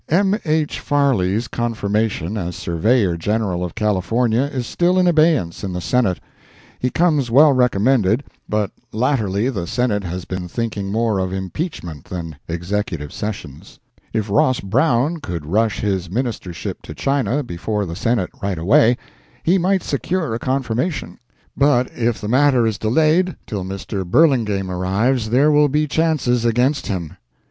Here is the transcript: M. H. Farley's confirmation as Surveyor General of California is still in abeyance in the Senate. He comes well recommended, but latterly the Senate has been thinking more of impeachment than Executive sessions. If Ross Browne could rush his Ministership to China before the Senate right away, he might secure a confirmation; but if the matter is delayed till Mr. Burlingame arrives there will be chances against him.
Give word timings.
M. 0.09 0.35
H. 0.45 0.79
Farley's 0.79 1.47
confirmation 1.47 2.35
as 2.35 2.55
Surveyor 2.55 3.15
General 3.17 3.63
of 3.63 3.75
California 3.75 4.41
is 4.51 4.65
still 4.65 4.97
in 4.97 5.05
abeyance 5.05 5.63
in 5.63 5.73
the 5.73 5.79
Senate. 5.79 6.19
He 6.79 6.89
comes 6.89 7.29
well 7.29 7.53
recommended, 7.53 8.23
but 8.49 8.71
latterly 8.91 9.47
the 9.49 9.67
Senate 9.67 10.03
has 10.03 10.25
been 10.25 10.47
thinking 10.47 10.91
more 10.91 11.19
of 11.19 11.31
impeachment 11.31 12.05
than 12.05 12.35
Executive 12.47 13.13
sessions. 13.13 13.77
If 14.11 14.27
Ross 14.31 14.59
Browne 14.59 15.17
could 15.19 15.45
rush 15.45 15.81
his 15.81 16.09
Ministership 16.09 16.81
to 16.81 16.95
China 16.95 17.43
before 17.43 17.85
the 17.85 17.95
Senate 17.95 18.31
right 18.41 18.57
away, 18.57 18.97
he 19.43 19.59
might 19.59 19.83
secure 19.83 20.33
a 20.33 20.39
confirmation; 20.39 21.19
but 21.55 21.87
if 21.93 22.19
the 22.19 22.27
matter 22.27 22.65
is 22.65 22.79
delayed 22.79 23.35
till 23.45 23.63
Mr. 23.63 24.03
Burlingame 24.03 24.71
arrives 24.71 25.29
there 25.29 25.51
will 25.51 25.69
be 25.69 25.87
chances 25.87 26.43
against 26.43 26.87
him. 26.87 27.17